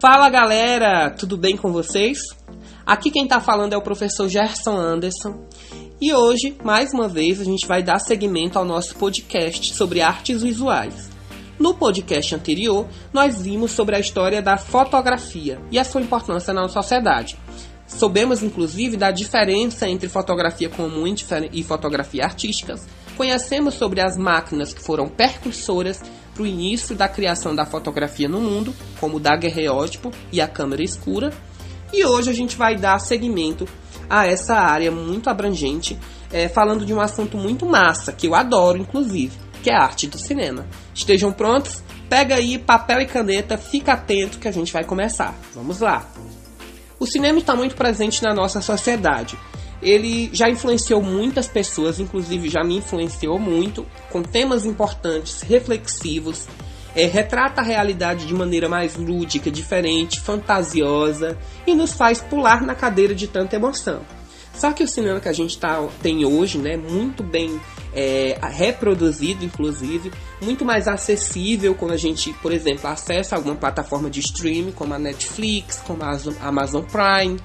[0.00, 2.20] Fala galera, tudo bem com vocês?
[2.86, 5.44] Aqui quem está falando é o professor Gerson Anderson
[6.00, 10.40] e hoje, mais uma vez, a gente vai dar seguimento ao nosso podcast sobre artes
[10.40, 11.10] visuais.
[11.58, 16.66] No podcast anterior, nós vimos sobre a história da fotografia e a sua importância na
[16.66, 17.36] sociedade.
[17.86, 21.04] Soubemos inclusive da diferença entre fotografia comum
[21.52, 22.88] e fotografia artísticas.
[23.18, 26.00] Conhecemos sobre as máquinas que foram percursoras
[26.34, 30.82] para o início da criação da fotografia no mundo, como o daguerreótipo e a câmera
[30.82, 31.32] escura.
[31.92, 33.66] E hoje a gente vai dar seguimento
[34.08, 35.98] a essa área muito abrangente,
[36.32, 40.06] é, falando de um assunto muito massa, que eu adoro inclusive, que é a arte
[40.06, 40.66] do cinema.
[40.94, 41.82] Estejam prontos?
[42.08, 45.34] Pega aí papel e caneta, fica atento que a gente vai começar.
[45.54, 46.08] Vamos lá!
[46.98, 49.38] O cinema está muito presente na nossa sociedade.
[49.82, 56.46] Ele já influenciou muitas pessoas, inclusive já me influenciou muito, com temas importantes, reflexivos,
[56.94, 62.74] é, retrata a realidade de maneira mais lúdica, diferente, fantasiosa e nos faz pular na
[62.74, 64.02] cadeira de tanta emoção.
[64.54, 67.58] Só que o cinema que a gente tá, tem hoje, né, muito bem
[67.94, 74.20] é, reproduzido, inclusive, muito mais acessível quando a gente, por exemplo, acessa alguma plataforma de
[74.20, 77.38] streaming, como a Netflix, como a Amazon Prime.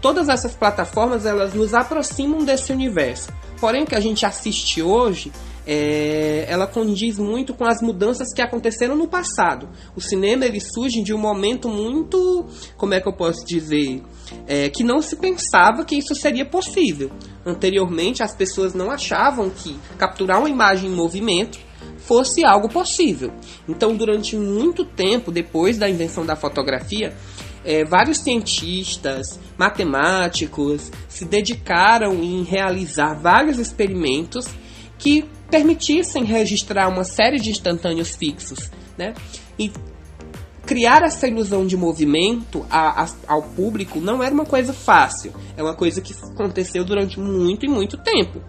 [0.00, 3.32] Todas essas plataformas elas nos aproximam desse universo.
[3.60, 5.32] Porém, o que a gente assiste hoje
[5.70, 9.68] é, ela condiz muito com as mudanças que aconteceram no passado.
[9.94, 14.02] O cinema ele surge de um momento muito, como é que eu posso dizer,
[14.46, 17.10] é, que não se pensava que isso seria possível.
[17.44, 21.58] Anteriormente, as pessoas não achavam que capturar uma imagem em movimento
[21.98, 23.30] fosse algo possível.
[23.68, 27.14] Então, durante muito tempo depois da invenção da fotografia,
[27.64, 34.46] é, vários cientistas, matemáticos se dedicaram em realizar vários experimentos
[34.98, 39.14] que permitissem registrar uma série de instantâneos fixos, né?
[39.58, 39.72] E
[40.66, 45.32] criar essa ilusão de movimento a, a, ao público não era uma coisa fácil.
[45.56, 48.42] É uma coisa que aconteceu durante muito e muito tempo.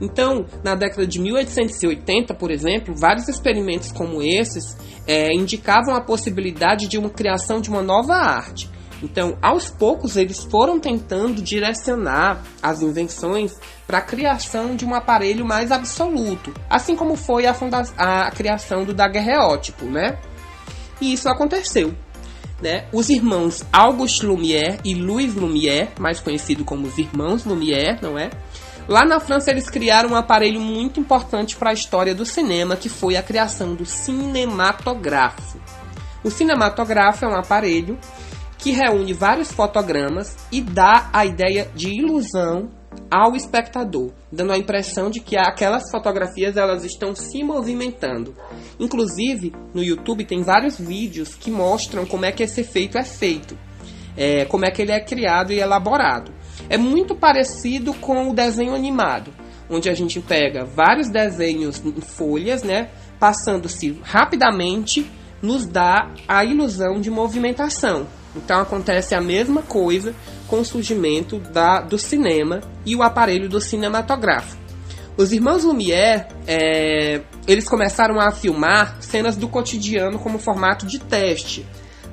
[0.00, 6.88] Então, na década de 1880, por exemplo, vários experimentos como esses é, indicavam a possibilidade
[6.88, 8.70] de uma criação de uma nova arte.
[9.02, 13.54] Então, aos poucos, eles foram tentando direcionar as invenções
[13.86, 17.54] para a criação de um aparelho mais absoluto, assim como foi a,
[17.96, 20.18] a criação do daguerreótipo, né?
[21.00, 21.94] E isso aconteceu.
[22.60, 22.84] Né?
[22.92, 28.28] Os irmãos Auguste Lumière e Louis Lumière, mais conhecido como os irmãos Lumière, não é?
[28.88, 32.88] Lá na França eles criaram um aparelho muito importante para a história do cinema, que
[32.88, 35.60] foi a criação do cinematográfico.
[36.22, 37.98] O cinematográfico é um aparelho
[38.58, 42.68] que reúne vários fotogramas e dá a ideia de ilusão
[43.10, 48.36] ao espectador, dando a impressão de que aquelas fotografias elas estão se movimentando.
[48.78, 53.58] Inclusive, no YouTube tem vários vídeos que mostram como é que esse efeito é feito,
[54.16, 56.32] é, como é que ele é criado e elaborado.
[56.68, 59.32] É muito parecido com o desenho animado,
[59.68, 65.10] onde a gente pega vários desenhos em folhas, né, passando-se rapidamente,
[65.42, 68.06] nos dá a ilusão de movimentação.
[68.36, 70.14] Então acontece a mesma coisa
[70.46, 74.60] com o surgimento da, do cinema e o aparelho do cinematográfico.
[75.16, 81.66] Os irmãos Lumière, é, eles começaram a filmar cenas do cotidiano como formato de teste.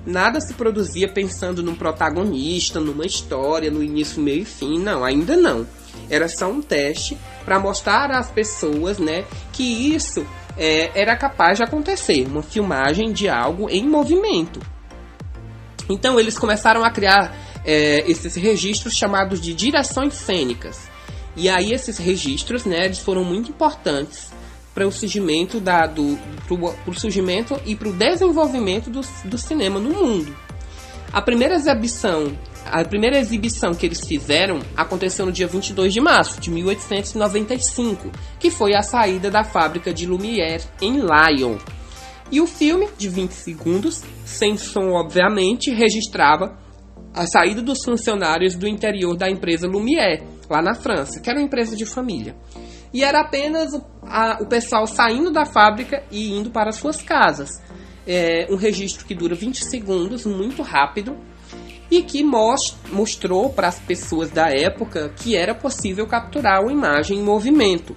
[0.08, 4.80] Nada se produzia pensando num protagonista, numa história, no início, meio e fim.
[4.80, 5.68] Não, ainda não.
[6.10, 10.26] Era só um teste para mostrar às pessoas, né, que isso
[10.56, 14.62] é, era capaz de acontecer, uma filmagem de algo em movimento.
[15.90, 17.36] Então eles começaram a criar
[17.66, 20.88] é, esses registros chamados de direções cênicas.
[21.36, 24.32] E aí esses registros, né, eles foram muito importantes
[24.78, 29.80] para o surgimento da, do pro, pro surgimento e para o desenvolvimento do, do cinema
[29.80, 30.38] no mundo.
[31.12, 36.40] A primeira exibição, a primeira exibição que eles fizeram aconteceu no dia 22 de março
[36.40, 41.58] de 1895, que foi a saída da fábrica de Lumière em Lyon.
[42.32, 46.56] E o filme, de 20 segundos, sem som obviamente, registrava
[47.16, 51.46] a saída dos funcionários do interior da empresa Lumière, lá na França, que era uma
[51.46, 52.36] empresa de família.
[52.94, 57.62] E era apenas o, a, o pessoal saindo da fábrica e indo para suas casas.
[58.06, 61.18] É um registro que dura 20 segundos, muito rápido,
[61.92, 67.20] e que most, mostrou para as pessoas da época que era possível capturar uma imagem
[67.20, 67.96] em movimento.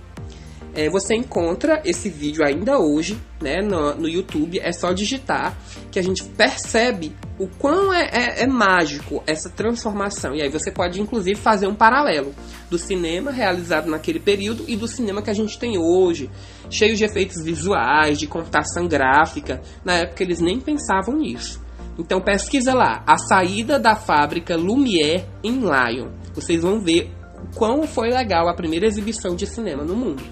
[0.75, 5.57] É, você encontra esse vídeo ainda hoje né, no, no, YouTube, é só digitar
[5.91, 10.35] que a gente percebe o quão é, é, é, mágico essa transformação.
[10.35, 12.35] E aí você pode inclusive fazer um paralelo
[12.69, 16.31] do cinema realizado naquele período e do cinema que a gente tem hoje,
[16.69, 19.63] cheio de efeitos visuais, de computação gráfica.
[19.83, 21.65] Na época eles nem pensavam nisso.
[21.99, 26.11] Então pesquisa lá, a saída da fábrica Lumière em Lyon.
[26.35, 27.11] Vocês vão ver
[27.55, 30.23] quão foi legal a primeira exibição de cinema no mundo.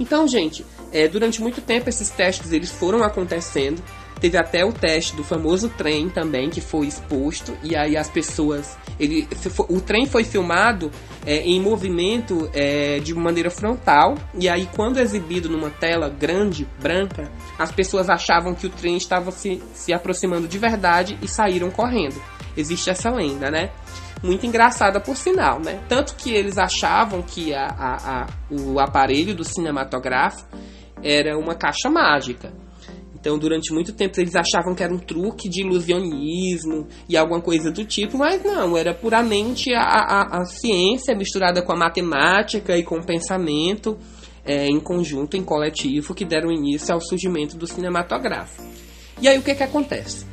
[0.00, 3.80] Então, gente, é, durante muito tempo esses testes eles foram acontecendo.
[4.20, 8.76] Teve até o teste do famoso trem também que foi exposto e aí as pessoas,
[8.98, 9.26] ele,
[9.68, 10.90] o trem foi filmado
[11.24, 17.30] é, em movimento é, de maneira frontal e aí quando exibido numa tela grande branca,
[17.58, 22.20] as pessoas achavam que o trem estava se, se aproximando de verdade e saíram correndo.
[22.56, 23.70] Existe essa lenda, né?
[24.22, 25.80] muito engraçada por sinal, né?
[25.88, 30.48] Tanto que eles achavam que a, a, a, o aparelho do cinematográfico
[31.02, 32.52] era uma caixa mágica.
[33.20, 37.70] Então, durante muito tempo, eles achavam que era um truque de ilusionismo e alguma coisa
[37.70, 42.82] do tipo, mas não, era puramente a, a, a ciência misturada com a matemática e
[42.82, 43.98] com o pensamento
[44.42, 48.64] é, em conjunto, em coletivo, que deram início ao surgimento do cinematográfico.
[49.20, 50.24] E aí, o que, que acontece?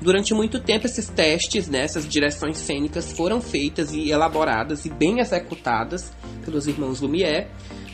[0.00, 5.18] Durante muito tempo, esses testes, né, essas direções cênicas foram feitas e elaboradas e bem
[5.18, 6.12] executadas
[6.44, 7.48] pelos irmãos Lumière.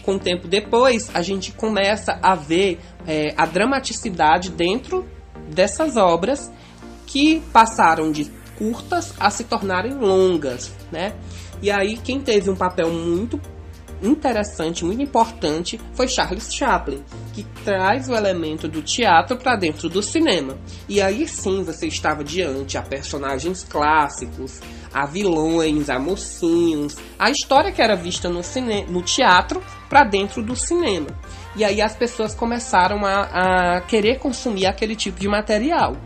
[0.05, 5.07] Com o tempo depois, a gente começa a ver é, a dramaticidade dentro
[5.49, 6.53] dessas obras
[7.07, 11.15] que passaram de curtas a se tornarem longas, né?
[11.63, 13.41] E aí quem teve um papel muito
[14.07, 17.03] interessante, muito importante, foi Charles Chaplin,
[17.33, 20.57] que traz o elemento do teatro para dentro do cinema.
[20.89, 24.61] E aí sim você estava diante a personagens clássicos,
[24.93, 30.43] a vilões, a mocinhos, a história que era vista no, cine no teatro para dentro
[30.43, 31.09] do cinema.
[31.57, 35.97] E aí as pessoas começaram a, a querer consumir aquele tipo de material.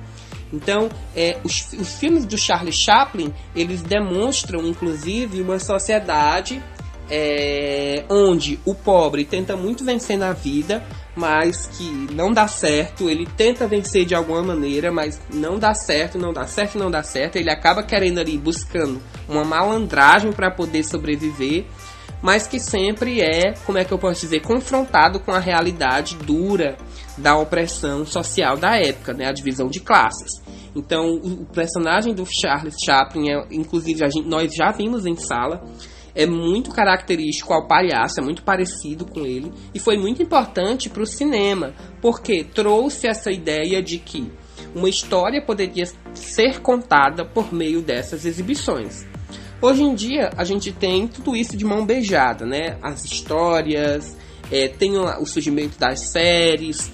[0.53, 6.62] Então, é, os, os, filmes do Charles Chaplin, eles demonstram, inclusive, uma sociedade
[7.10, 10.84] é, onde o pobre tenta muito vencer na vida,
[11.16, 13.08] mas que não dá certo.
[13.08, 17.02] Ele tenta vencer de alguma maneira, mas não dá certo, não dá certo, não dá
[17.02, 17.37] certo.
[17.37, 21.64] Ele acaba querendo ali buscando uma malandragem para poder sobreviver,
[22.22, 26.76] mas que sempre é, como é que eu posso dizer, confrontado com a realidade dura
[27.16, 30.40] da opressão social da época, né, a divisão de classes.
[30.75, 35.62] Então, o personagem do Charles Chaplin, é, inclusive gente, nós já vimos em sala,
[36.19, 41.05] é muito característico ao palhaço, é muito parecido com ele e foi muito importante para
[41.05, 41.73] o cinema,
[42.03, 44.29] porque trouxe essa ideia de que
[44.75, 45.85] uma história poderia
[46.15, 49.06] ser contada por meio dessas exibições.
[49.62, 52.76] Hoje em dia a gente tem tudo isso de mão beijada, né?
[52.82, 54.17] As histórias,
[54.50, 56.93] é, tem o surgimento das séries,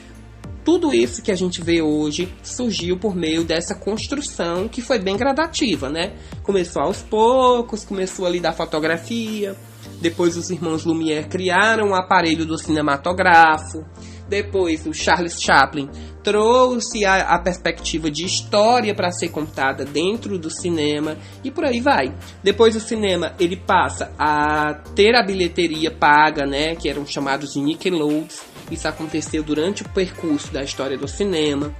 [0.64, 5.16] tudo isso que a gente vê hoje surgiu por meio dessa construção que foi bem
[5.16, 6.14] gradativa, né?
[6.42, 9.54] Começou aos poucos, começou ali da fotografia,
[10.00, 13.84] depois os irmãos Lumière criaram o aparelho do cinematográfico,
[14.26, 15.90] depois o Charles Chaplin
[16.22, 21.80] trouxe a, a perspectiva de história para ser contada dentro do cinema e por aí
[21.80, 22.14] vai.
[22.42, 27.60] Depois o cinema ele passa a ter a bilheteria paga, né, que eram chamados de
[27.60, 31.74] Nickelodeons isso aconteceu durante o percurso da história do cinema.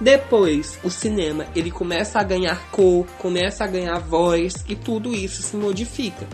[0.00, 5.42] Depois, o cinema ele começa a ganhar cor, começa a ganhar voz e tudo isso
[5.42, 6.26] se modifica.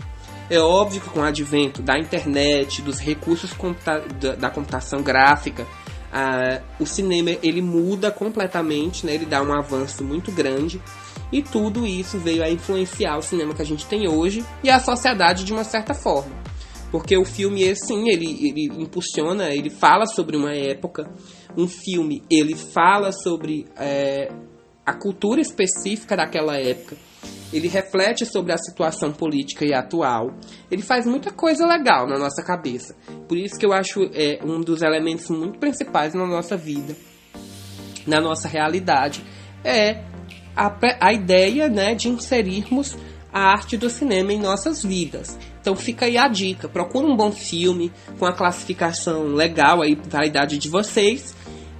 [0.49, 3.99] É óbvio que com o advento da internet, dos recursos computa
[4.37, 5.65] da, computação gráfica,
[6.79, 9.15] o cinema ele muda completamente, né?
[9.15, 10.79] ele dá um avanço muito grande
[11.31, 14.79] e tudo isso veio a influenciar o cinema que a gente tem hoje e a
[14.79, 16.31] sociedade de uma certa forma.
[16.95, 21.11] Porque o filme, assim, ele, ele impulsiona, ele fala sobre uma época.
[21.57, 24.31] Um filme, ele fala sobre é,
[24.85, 26.95] a cultura específica daquela época.
[27.51, 30.37] Ele reflete sobre a situação política e atual.
[30.71, 32.95] Ele faz muita coisa legal na nossa cabeça.
[33.27, 36.95] Por isso que eu acho é, um dos elementos muito principais na nossa vida,
[38.07, 39.21] na nossa realidade,
[39.65, 40.01] é
[40.55, 42.97] a, a ideia né, de inserirmos
[43.33, 45.37] a arte do cinema em nossas vidas.
[45.65, 50.27] Então fica aí a dica, procura um bom filme com a classificação legal aí para
[50.27, 51.35] idade de vocês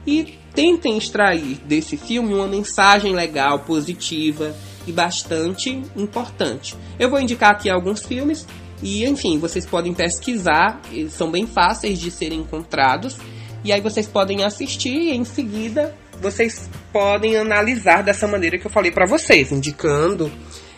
[0.08, 4.56] e tentem extrair desse filme uma mensagem legal, positiva
[4.88, 6.76] e bastante importante.
[6.98, 8.48] Eu vou indicar aqui alguns filmes
[8.82, 13.18] e, enfim, vocês podem pesquisar, são bem fáceis de serem encontrados.
[13.64, 18.72] E aí vocês podem assistir e em seguida vocês podem analisar dessa maneira que eu
[18.72, 20.32] falei para vocês, indicando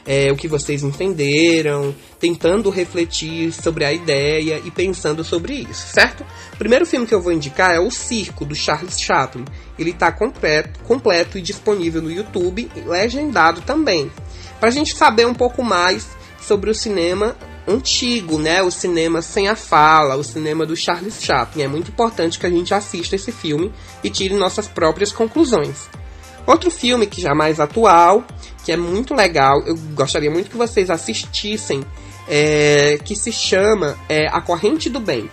[0.08, 6.26] é, o que vocês entenderam, tentando refletir sobre a ideia e pensando sobre isso, certo?
[6.54, 9.44] O primeiro filme que eu vou indicar é O Circo, do Charles Chaplin.
[9.78, 14.10] Ele está completo, completo e disponível no YouTube, legendado também.
[14.62, 16.08] Para a gente saber um pouco mais
[16.40, 17.36] sobre o cinema
[17.68, 18.64] antigo, né?
[18.64, 21.64] O cinema sem a fala, o cinema do Charles Chaplin.
[21.64, 25.90] É muito importante que a gente assista esse filme e tire nossas próprias conclusões.
[26.48, 28.24] Outro filme que já é mais atual,
[28.68, 31.86] que é muito legal, eu gostaria muito que vocês assistissem,
[32.28, 35.32] é, que se chama é, A Corrente do Bem.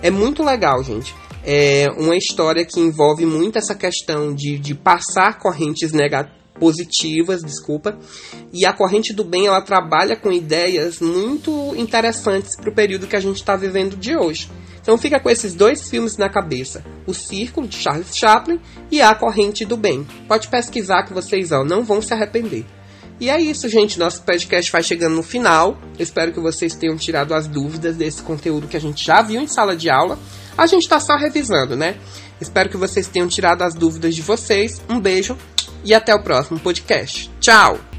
[0.00, 1.12] É muito legal, gente.
[1.42, 7.98] É uma história que envolve muito essa questão de, de passar correntes negativas positivas, desculpa.
[8.52, 13.16] E a corrente do bem ela trabalha com ideias muito interessantes para o período que
[13.16, 14.48] a gente está vivendo de hoje.
[14.80, 18.58] Então fica com esses dois filmes na cabeça: O Círculo de Charles Chaplin
[18.90, 20.06] e A Corrente do Bem.
[20.26, 22.64] Pode pesquisar que vocês ó, não vão se arrepender.
[23.18, 23.98] E é isso, gente.
[23.98, 25.78] Nosso podcast vai chegando no final.
[25.98, 29.46] espero que vocês tenham tirado as dúvidas desse conteúdo que a gente já viu em
[29.46, 30.18] sala de aula.
[30.56, 31.96] A gente está só revisando, né?
[32.40, 34.82] Espero que vocês tenham tirado as dúvidas de vocês.
[34.88, 35.36] Um beijo
[35.84, 37.30] e até o próximo podcast.
[37.40, 37.95] Tchau!